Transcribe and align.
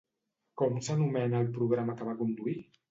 Com 0.61 0.81
s'anomena 0.87 1.43
el 1.47 1.55
programa 1.61 1.99
que 2.01 2.11
va 2.11 2.19
conduir? 2.25 2.61